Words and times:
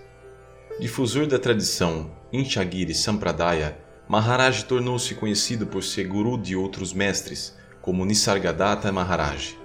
Difusor 0.78 1.26
da 1.26 1.38
tradição 1.38 2.10
Inchagiri 2.30 2.94
Sampradaya, 2.94 3.78
Maharaj 4.06 4.64
tornou-se 4.64 5.14
conhecido 5.14 5.66
por 5.66 5.82
ser 5.82 6.06
guru 6.06 6.36
de 6.36 6.54
outros 6.54 6.92
mestres, 6.92 7.56
como 7.80 8.04
Nisargadatta 8.04 8.92
Maharaj. 8.92 9.56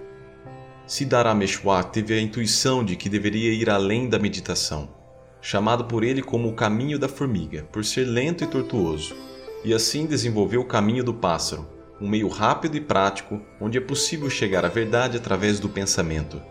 Siddharameshwar 0.88 1.92
teve 1.92 2.14
a 2.14 2.22
intuição 2.22 2.82
de 2.82 2.96
que 2.96 3.10
deveria 3.10 3.52
ir 3.52 3.70
além 3.70 4.08
da 4.08 4.18
meditação, 4.18 4.96
chamado 5.42 5.84
por 5.84 6.06
ele 6.06 6.22
como 6.22 6.48
o 6.48 6.56
caminho 6.56 6.98
da 6.98 7.10
formiga, 7.10 7.64
por 7.64 7.84
ser 7.84 8.06
lento 8.06 8.42
e 8.42 8.48
tortuoso, 8.48 9.14
e 9.66 9.74
assim 9.74 10.06
desenvolveu 10.06 10.62
o 10.62 10.66
caminho 10.66 11.04
do 11.04 11.14
pássaro, 11.14 11.78
um 12.02 12.08
meio 12.08 12.28
rápido 12.28 12.78
e 12.78 12.82
prático 12.82 13.42
onde 13.60 13.78
é 13.78 13.82
possível 13.82 14.30
chegar 14.30 14.64
à 14.64 14.70
verdade 14.70 15.18
através 15.18 15.60
do 15.60 15.68
pensamento. 15.68 16.42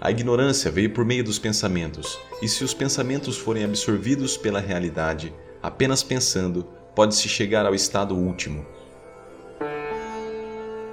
A 0.00 0.10
ignorância 0.10 0.70
veio 0.70 0.90
por 0.90 1.04
meio 1.04 1.22
dos 1.22 1.38
pensamentos, 1.38 2.18
e 2.40 2.48
se 2.48 2.64
os 2.64 2.74
pensamentos 2.74 3.38
forem 3.38 3.64
absorvidos 3.64 4.36
pela 4.36 4.60
realidade, 4.60 5.32
apenas 5.62 6.02
pensando, 6.02 6.66
pode-se 6.94 7.28
chegar 7.28 7.64
ao 7.66 7.74
estado 7.74 8.16
último. 8.16 8.66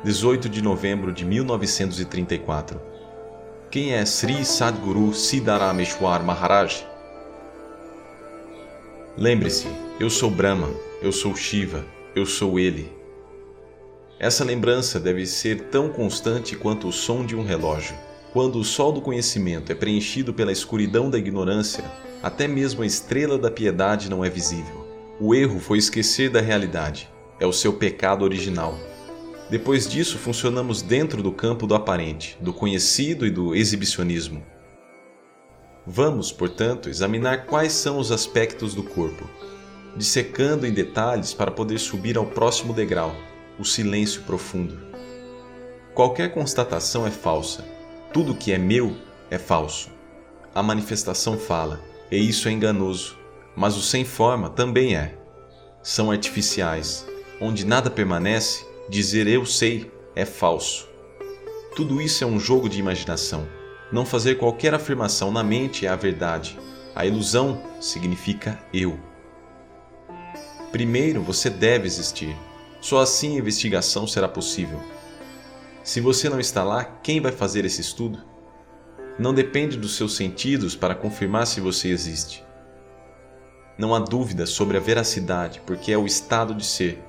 18 0.04 0.48
de 0.48 0.62
novembro 0.62 1.12
de 1.12 1.26
1934 1.26 2.80
Quem 3.70 3.94
é 3.94 4.06
Sri 4.06 4.46
Sadguru 4.46 5.14
Siddharameshwar 5.14 6.24
Maharaj? 6.24 6.86
Lembre-se, 9.18 9.68
eu 10.00 10.10
sou 10.10 10.32
Brahman, 10.32 10.74
eu 11.02 11.12
sou 11.12 11.36
Shiva, 11.36 11.84
eu 12.16 12.26
sou 12.26 12.58
ele. 12.58 12.99
Essa 14.20 14.44
lembrança 14.44 15.00
deve 15.00 15.26
ser 15.26 15.70
tão 15.70 15.88
constante 15.88 16.54
quanto 16.54 16.90
o 16.90 16.92
som 16.92 17.26
de 17.26 17.38
um 17.38 17.44
relógio. 17.44 17.96
Quando 18.34 18.60
o 18.60 18.66
sol 18.66 18.92
do 18.92 19.00
conhecimento 19.00 19.72
é 19.72 19.76
preenchido 19.76 20.34
pela 20.34 20.52
escuridão 20.52 21.10
da 21.10 21.18
ignorância, 21.18 21.86
até 22.22 22.46
mesmo 22.46 22.84
a 22.84 22.86
estrela 22.86 23.38
da 23.38 23.50
piedade 23.50 24.10
não 24.10 24.24
é 24.26 24.30
visível. 24.30 24.86
O 25.22 25.34
erro 25.34 25.58
foi 25.58 25.78
esquecer 25.78 26.30
da 26.30 26.42
realidade. 26.42 27.10
É 27.40 27.46
o 27.46 27.54
seu 27.54 27.72
pecado 27.72 28.26
original. 28.26 28.78
Depois 29.50 29.88
disso, 29.88 30.18
funcionamos 30.18 30.82
dentro 30.82 31.24
do 31.24 31.32
campo 31.32 31.66
do 31.66 31.74
aparente, 31.74 32.38
do 32.42 32.52
conhecido 32.52 33.26
e 33.26 33.32
do 33.32 33.56
exibicionismo. 33.56 34.44
Vamos, 35.88 36.30
portanto, 36.30 36.90
examinar 36.90 37.46
quais 37.46 37.72
são 37.72 37.98
os 37.98 38.12
aspectos 38.12 38.76
do 38.76 38.84
corpo, 38.84 39.30
dissecando 39.96 40.68
em 40.68 40.74
detalhes 40.74 41.34
para 41.34 41.50
poder 41.50 41.80
subir 41.80 42.18
ao 42.18 42.26
próximo 42.26 42.74
degrau, 42.74 43.16
o 43.60 43.66
silêncio 43.66 44.22
profundo. 44.24 44.80
Qualquer 45.94 46.32
constatação 46.32 47.06
é 47.06 47.12
falsa. 47.12 47.66
Tudo 48.14 48.34
que 48.34 48.54
é 48.54 48.58
meu 48.58 48.96
é 49.30 49.38
falso. 49.38 49.90
A 50.56 50.64
manifestação 50.64 51.38
fala, 51.38 51.80
e 52.10 52.18
isso 52.18 52.48
é 52.48 52.52
enganoso, 52.52 53.18
mas 53.56 53.76
o 53.76 53.82
sem 53.82 54.06
forma 54.06 54.50
também 54.50 54.96
é. 54.96 55.16
São 55.84 56.10
artificiais. 56.10 57.06
Onde 57.42 57.66
nada 57.66 57.90
permanece, 57.90 58.66
dizer 58.90 59.28
eu 59.28 59.46
sei 59.46 59.92
é 60.16 60.26
falso. 60.26 60.88
Tudo 61.76 62.02
isso 62.02 62.24
é 62.24 62.28
um 62.28 62.40
jogo 62.40 62.68
de 62.68 62.80
imaginação. 62.80 63.48
Não 63.92 64.06
fazer 64.06 64.36
qualquer 64.36 64.74
afirmação 64.74 65.32
na 65.32 65.44
mente 65.44 65.86
é 65.86 65.90
a 65.90 65.96
verdade. 65.96 66.58
A 66.96 67.06
ilusão 67.06 67.62
significa 67.80 68.60
eu. 68.74 69.00
Primeiro 70.72 71.22
você 71.22 71.50
deve 71.50 71.88
existir. 71.88 72.36
Só 72.82 73.00
assim 73.02 73.36
a 73.36 73.40
investigação 73.40 74.08
será 74.08 74.28
possível. 74.28 74.82
Se 75.84 76.00
você 76.00 76.30
não 76.30 76.40
está 76.40 76.64
lá, 76.64 76.84
quem 76.84 77.20
vai 77.20 77.32
fazer 77.32 77.66
esse 77.66 77.82
estudo? 77.82 78.24
Não 79.18 79.34
depende 79.34 79.78
dos 79.78 79.96
seus 79.96 80.16
sentidos 80.16 80.76
para 80.76 80.96
confirmar 80.96 81.46
se 81.46 81.60
você 81.60 81.90
existe. 81.90 82.44
Não 83.78 83.94
há 83.94 84.00
dúvida 84.00 84.46
sobre 84.46 84.78
a 84.78 84.80
veracidade, 84.80 85.62
porque 85.66 85.92
é 85.92 85.98
o 85.98 86.06
estado 86.06 86.54
de 86.54 86.66
ser. 86.66 87.04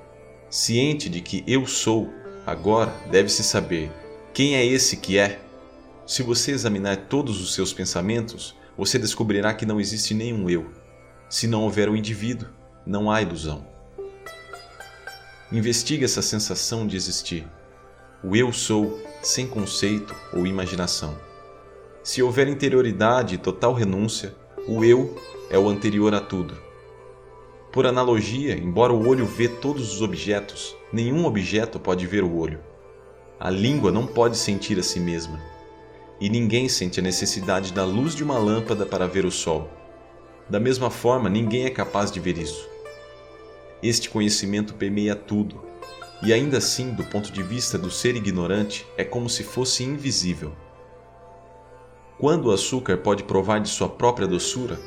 Ciente 0.48 1.08
de 1.08 1.20
que 1.20 1.44
eu 1.46 1.66
sou, 1.66 2.10
agora 2.46 2.92
deve-se 3.10 3.44
saber 3.44 3.90
quem 4.32 4.56
é 4.56 4.64
esse 4.64 4.96
que 4.96 5.18
é. 5.18 5.40
Se 6.06 6.22
você 6.22 6.50
examinar 6.50 6.96
todos 7.08 7.40
os 7.40 7.54
seus 7.54 7.72
pensamentos, 7.72 8.56
você 8.76 8.98
descobrirá 8.98 9.54
que 9.54 9.66
não 9.66 9.80
existe 9.80 10.14
nenhum 10.14 10.48
eu. 10.50 10.70
Se 11.28 11.46
não 11.46 11.62
houver 11.62 11.88
o 11.88 11.92
um 11.92 11.96
indivíduo, 11.96 12.48
não 12.84 13.10
há 13.10 13.22
ilusão. 13.22 13.69
Investigue 15.52 16.04
essa 16.04 16.22
sensação 16.22 16.86
de 16.86 16.94
existir. 16.94 17.44
O 18.22 18.36
eu 18.36 18.52
sou, 18.52 19.00
sem 19.20 19.48
conceito 19.48 20.14
ou 20.32 20.46
imaginação. 20.46 21.18
Se 22.04 22.22
houver 22.22 22.46
interioridade 22.46 23.34
e 23.34 23.38
total 23.38 23.74
renúncia, 23.74 24.32
o 24.68 24.84
eu 24.84 25.16
é 25.50 25.58
o 25.58 25.68
anterior 25.68 26.14
a 26.14 26.20
tudo. 26.20 26.56
Por 27.72 27.84
analogia, 27.84 28.56
embora 28.56 28.92
o 28.92 29.08
olho 29.08 29.26
vê 29.26 29.48
todos 29.48 29.92
os 29.92 30.02
objetos, 30.02 30.76
nenhum 30.92 31.26
objeto 31.26 31.80
pode 31.80 32.06
ver 32.06 32.22
o 32.22 32.36
olho. 32.36 32.60
A 33.38 33.50
língua 33.50 33.90
não 33.90 34.06
pode 34.06 34.36
sentir 34.36 34.78
a 34.78 34.84
si 34.84 35.00
mesma. 35.00 35.40
E 36.20 36.30
ninguém 36.30 36.68
sente 36.68 37.00
a 37.00 37.02
necessidade 37.02 37.72
da 37.72 37.84
luz 37.84 38.14
de 38.14 38.22
uma 38.22 38.38
lâmpada 38.38 38.86
para 38.86 39.08
ver 39.08 39.24
o 39.24 39.32
sol. 39.32 39.68
Da 40.48 40.60
mesma 40.60 40.90
forma, 40.90 41.28
ninguém 41.28 41.64
é 41.64 41.70
capaz 41.70 42.12
de 42.12 42.20
ver 42.20 42.38
isso. 42.38 42.68
Este 43.82 44.10
conhecimento 44.10 44.74
permeia 44.74 45.16
tudo, 45.16 45.64
e 46.22 46.34
ainda 46.34 46.58
assim, 46.58 46.92
do 46.92 47.02
ponto 47.04 47.32
de 47.32 47.42
vista 47.42 47.78
do 47.78 47.90
ser 47.90 48.14
ignorante, 48.14 48.86
é 48.96 49.04
como 49.04 49.28
se 49.30 49.42
fosse 49.42 49.82
invisível. 49.82 50.52
Quando 52.18 52.46
o 52.46 52.52
açúcar 52.52 52.98
pode 52.98 53.24
provar 53.24 53.58
de 53.60 53.70
sua 53.70 53.88
própria 53.88 54.26
doçura? 54.26 54.78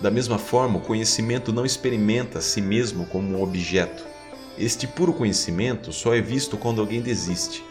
Da 0.00 0.10
mesma 0.10 0.36
forma, 0.36 0.78
o 0.78 0.82
conhecimento 0.82 1.52
não 1.52 1.64
experimenta 1.64 2.40
a 2.40 2.42
si 2.42 2.60
mesmo 2.60 3.06
como 3.06 3.38
um 3.38 3.40
objeto. 3.40 4.04
Este 4.58 4.88
puro 4.88 5.12
conhecimento 5.12 5.92
só 5.92 6.12
é 6.12 6.20
visto 6.20 6.56
quando 6.56 6.80
alguém 6.80 7.00
desiste, 7.00 7.62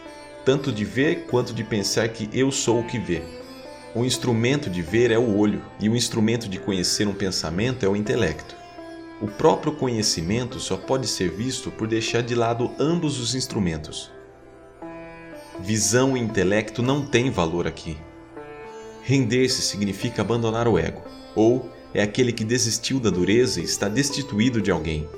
tanto 0.46 0.72
de 0.72 0.82
ver 0.82 1.26
quanto 1.26 1.52
de 1.52 1.62
pensar 1.62 2.08
que 2.08 2.30
eu 2.32 2.50
sou 2.50 2.80
o 2.80 2.86
que 2.86 2.98
vê. 2.98 3.22
O 3.94 4.02
instrumento 4.02 4.70
de 4.70 4.80
ver 4.80 5.10
é 5.10 5.18
o 5.18 5.36
olho, 5.36 5.62
e 5.78 5.90
o 5.90 5.94
instrumento 5.94 6.48
de 6.48 6.58
conhecer 6.58 7.06
um 7.06 7.12
pensamento 7.12 7.84
é 7.84 7.88
o 7.90 7.94
intelecto. 7.94 8.61
O 9.22 9.28
próprio 9.28 9.72
conhecimento 9.72 10.58
só 10.58 10.76
pode 10.76 11.06
ser 11.06 11.30
visto 11.30 11.70
por 11.70 11.86
deixar 11.86 12.24
de 12.24 12.34
lado 12.34 12.72
ambos 12.76 13.20
os 13.20 13.36
instrumentos. 13.36 14.10
Visão 15.60 16.16
e 16.16 16.20
intelecto 16.20 16.82
não 16.82 17.06
têm 17.06 17.30
valor 17.30 17.68
aqui. 17.68 17.96
Render-se 19.04 19.62
significa 19.62 20.22
abandonar 20.22 20.66
o 20.66 20.76
ego, 20.76 21.02
ou 21.36 21.70
é 21.94 22.02
aquele 22.02 22.32
que 22.32 22.42
desistiu 22.42 22.98
da 22.98 23.10
dureza 23.10 23.60
e 23.60 23.64
está 23.64 23.88
destituído 23.88 24.60
de 24.60 24.72
alguém. 24.72 25.08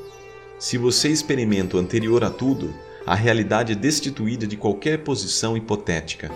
Se 0.59 0.77
você 0.77 1.09
experimenta 1.09 1.79
o 1.79 1.81
anterior 1.81 2.25
a 2.25 2.31
tudo, 2.31 2.75
a 3.07 3.15
realidade 3.15 3.73
é 3.73 3.75
destituída 3.75 4.47
de 4.47 4.59
qualquer 4.59 4.99
posição 4.99 5.57
hipotética. 5.57 6.31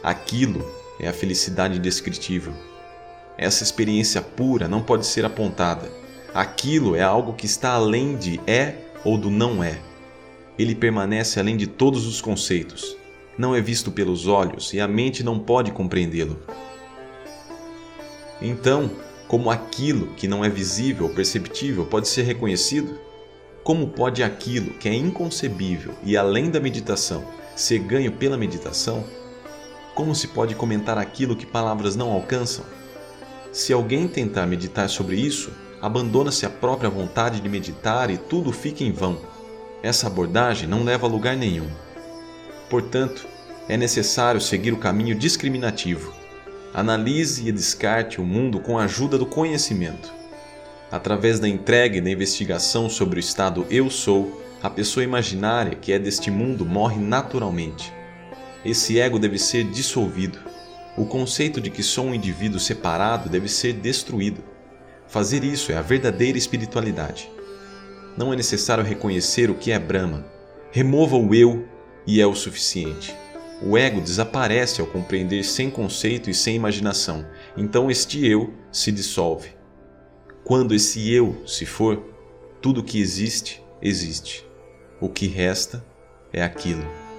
Aquilo 0.00 0.64
é 1.00 1.08
a 1.08 1.12
felicidade 1.12 1.76
indescritível. 1.76 2.52
Essa 3.36 3.64
experiência 3.64 4.22
pura 4.22 4.68
não 4.68 4.80
pode 4.80 5.06
ser 5.06 5.24
apontada, 5.24 5.99
Aquilo 6.32 6.94
é 6.94 7.02
algo 7.02 7.32
que 7.32 7.44
está 7.44 7.72
além 7.72 8.16
de 8.16 8.40
é 8.46 8.76
ou 9.04 9.18
do 9.18 9.30
não 9.30 9.64
é. 9.64 9.80
Ele 10.56 10.76
permanece 10.76 11.40
além 11.40 11.56
de 11.56 11.66
todos 11.66 12.06
os 12.06 12.20
conceitos. 12.20 12.96
Não 13.36 13.52
é 13.54 13.60
visto 13.60 13.90
pelos 13.90 14.28
olhos 14.28 14.72
e 14.72 14.80
a 14.80 14.86
mente 14.86 15.24
não 15.24 15.40
pode 15.40 15.72
compreendê-lo. 15.72 16.38
Então, 18.40 18.90
como 19.26 19.50
aquilo 19.50 20.08
que 20.14 20.28
não 20.28 20.44
é 20.44 20.48
visível 20.48 21.06
ou 21.06 21.14
perceptível 21.14 21.84
pode 21.86 22.06
ser 22.06 22.22
reconhecido? 22.22 22.96
Como 23.64 23.88
pode 23.88 24.22
aquilo 24.22 24.72
que 24.74 24.88
é 24.88 24.94
inconcebível 24.94 25.94
e 26.04 26.16
além 26.16 26.48
da 26.48 26.60
meditação 26.60 27.24
ser 27.56 27.80
ganho 27.80 28.12
pela 28.12 28.38
meditação? 28.38 29.04
Como 29.96 30.14
se 30.14 30.28
pode 30.28 30.54
comentar 30.54 30.96
aquilo 30.96 31.34
que 31.34 31.44
palavras 31.44 31.96
não 31.96 32.12
alcançam? 32.12 32.64
Se 33.52 33.72
alguém 33.72 34.06
tentar 34.06 34.46
meditar 34.46 34.88
sobre 34.88 35.16
isso, 35.16 35.50
abandona-se 35.80 36.44
a 36.44 36.50
própria 36.50 36.90
vontade 36.90 37.40
de 37.40 37.48
meditar 37.48 38.10
e 38.10 38.18
tudo 38.18 38.52
fica 38.52 38.84
em 38.84 38.92
vão. 38.92 39.18
Essa 39.82 40.06
abordagem 40.06 40.68
não 40.68 40.84
leva 40.84 41.06
a 41.06 41.10
lugar 41.10 41.36
nenhum. 41.36 41.68
Portanto, 42.68 43.26
é 43.68 43.76
necessário 43.76 44.40
seguir 44.40 44.72
o 44.72 44.78
caminho 44.78 45.14
discriminativo. 45.14 46.12
Analise 46.74 47.48
e 47.48 47.52
descarte 47.52 48.20
o 48.20 48.24
mundo 48.24 48.60
com 48.60 48.78
a 48.78 48.84
ajuda 48.84 49.16
do 49.16 49.26
conhecimento. 49.26 50.12
Através 50.90 51.38
da 51.38 51.48
entrega 51.48 51.96
e 51.96 52.00
da 52.00 52.10
investigação 52.10 52.88
sobre 52.90 53.18
o 53.18 53.20
estado 53.20 53.66
eu 53.70 53.88
sou, 53.88 54.42
a 54.62 54.68
pessoa 54.68 55.04
imaginária 55.04 55.74
que 55.74 55.92
é 55.92 55.98
deste 55.98 56.30
mundo 56.30 56.66
morre 56.66 56.98
naturalmente. 57.00 57.92
Esse 58.64 59.00
ego 59.00 59.18
deve 59.18 59.38
ser 59.38 59.64
dissolvido. 59.64 60.38
O 60.96 61.06
conceito 61.06 61.60
de 61.60 61.70
que 61.70 61.82
sou 61.82 62.06
um 62.06 62.14
indivíduo 62.14 62.60
separado 62.60 63.28
deve 63.28 63.48
ser 63.48 63.72
destruído. 63.72 64.42
Fazer 65.10 65.42
isso 65.42 65.72
é 65.72 65.76
a 65.76 65.82
verdadeira 65.82 66.38
espiritualidade. 66.38 67.28
Não 68.16 68.32
é 68.32 68.36
necessário 68.36 68.84
reconhecer 68.84 69.50
o 69.50 69.56
que 69.56 69.72
é 69.72 69.78
Brahma. 69.78 70.24
Remova 70.70 71.16
o 71.16 71.34
eu 71.34 71.66
e 72.06 72.20
é 72.20 72.26
o 72.26 72.34
suficiente. 72.34 73.12
O 73.60 73.76
ego 73.76 74.00
desaparece 74.00 74.80
ao 74.80 74.86
compreender 74.86 75.42
sem 75.44 75.68
conceito 75.68 76.30
e 76.30 76.34
sem 76.34 76.54
imaginação, 76.54 77.26
então 77.56 77.90
este 77.90 78.24
eu 78.24 78.54
se 78.70 78.92
dissolve. 78.92 79.50
Quando 80.44 80.74
esse 80.74 81.12
eu 81.12 81.42
se 81.44 81.66
for, 81.66 82.02
tudo 82.62 82.82
que 82.82 83.00
existe, 83.00 83.60
existe. 83.82 84.46
O 85.00 85.08
que 85.08 85.26
resta 85.26 85.84
é 86.32 86.40
aquilo. 86.40 87.09